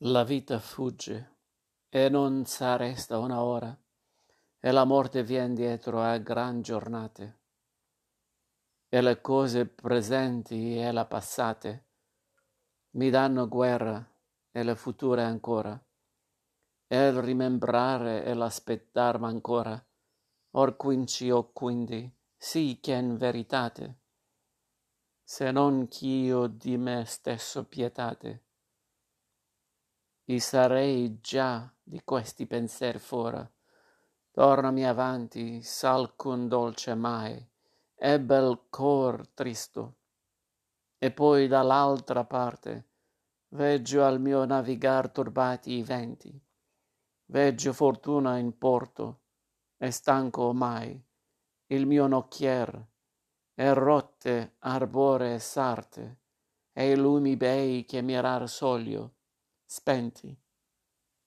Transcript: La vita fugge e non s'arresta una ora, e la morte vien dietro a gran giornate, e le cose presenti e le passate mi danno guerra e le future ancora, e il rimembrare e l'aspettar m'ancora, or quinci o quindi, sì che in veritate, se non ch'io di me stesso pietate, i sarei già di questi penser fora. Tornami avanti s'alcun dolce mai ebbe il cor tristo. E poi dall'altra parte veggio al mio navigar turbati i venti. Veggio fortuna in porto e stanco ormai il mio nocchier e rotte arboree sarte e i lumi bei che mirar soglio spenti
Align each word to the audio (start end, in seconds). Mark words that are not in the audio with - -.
La 0.00 0.24
vita 0.24 0.58
fugge 0.58 1.36
e 1.88 2.10
non 2.10 2.44
s'arresta 2.44 3.18
una 3.18 3.42
ora, 3.42 3.74
e 4.60 4.70
la 4.70 4.84
morte 4.84 5.24
vien 5.24 5.54
dietro 5.54 6.02
a 6.02 6.18
gran 6.18 6.60
giornate, 6.60 7.38
e 8.90 9.00
le 9.00 9.22
cose 9.22 9.64
presenti 9.64 10.76
e 10.76 10.92
le 10.92 11.06
passate 11.06 11.84
mi 12.90 13.08
danno 13.08 13.48
guerra 13.48 14.06
e 14.50 14.62
le 14.62 14.76
future 14.76 15.22
ancora, 15.22 15.82
e 16.88 17.06
il 17.08 17.22
rimembrare 17.22 18.22
e 18.22 18.34
l'aspettar 18.34 19.18
m'ancora, 19.18 19.82
or 20.50 20.76
quinci 20.76 21.30
o 21.30 21.52
quindi, 21.52 22.14
sì 22.36 22.80
che 22.82 22.92
in 22.92 23.16
veritate, 23.16 24.00
se 25.22 25.50
non 25.50 25.88
ch'io 25.88 26.48
di 26.48 26.76
me 26.76 27.06
stesso 27.06 27.64
pietate, 27.64 28.45
i 30.26 30.40
sarei 30.40 31.20
già 31.20 31.72
di 31.82 32.00
questi 32.02 32.46
penser 32.46 32.98
fora. 32.98 33.48
Tornami 34.30 34.86
avanti 34.86 35.62
s'alcun 35.62 36.48
dolce 36.48 36.94
mai 36.94 37.48
ebbe 37.94 38.36
il 38.36 38.66
cor 38.68 39.26
tristo. 39.28 39.94
E 40.98 41.10
poi 41.10 41.46
dall'altra 41.46 42.24
parte 42.24 42.88
veggio 43.48 44.04
al 44.04 44.20
mio 44.20 44.44
navigar 44.44 45.10
turbati 45.10 45.72
i 45.72 45.82
venti. 45.82 46.38
Veggio 47.26 47.72
fortuna 47.72 48.36
in 48.36 48.56
porto 48.58 49.20
e 49.76 49.90
stanco 49.90 50.42
ormai 50.42 51.02
il 51.68 51.86
mio 51.86 52.06
nocchier 52.06 52.86
e 53.54 53.74
rotte 53.74 54.56
arboree 54.58 55.38
sarte 55.38 56.20
e 56.72 56.90
i 56.90 56.96
lumi 56.96 57.36
bei 57.36 57.84
che 57.84 58.02
mirar 58.02 58.48
soglio 58.48 59.14
spenti 59.66 60.36